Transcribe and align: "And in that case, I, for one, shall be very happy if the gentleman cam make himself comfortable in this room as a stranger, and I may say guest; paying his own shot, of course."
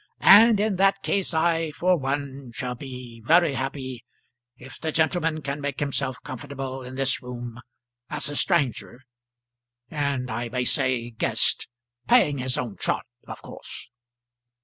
"And 0.33 0.59
in 0.59 0.77
that 0.77 1.03
case, 1.03 1.31
I, 1.31 1.69
for 1.69 1.95
one, 1.95 2.51
shall 2.55 2.73
be 2.73 3.21
very 3.23 3.53
happy 3.53 4.03
if 4.57 4.79
the 4.81 4.91
gentleman 4.91 5.43
cam 5.43 5.61
make 5.61 5.79
himself 5.79 6.17
comfortable 6.23 6.81
in 6.81 6.95
this 6.95 7.21
room 7.21 7.59
as 8.09 8.27
a 8.27 8.35
stranger, 8.35 9.01
and 9.91 10.31
I 10.31 10.49
may 10.49 10.65
say 10.65 11.11
guest; 11.11 11.67
paying 12.07 12.39
his 12.39 12.57
own 12.57 12.77
shot, 12.81 13.05
of 13.27 13.43
course." 13.43 13.91